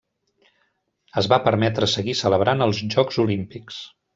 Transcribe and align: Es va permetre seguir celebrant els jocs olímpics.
Es 1.21 1.27
va 1.35 1.39
permetre 1.49 1.91
seguir 1.93 2.17
celebrant 2.25 2.67
els 2.69 2.81
jocs 2.97 3.21
olímpics. 3.29 3.83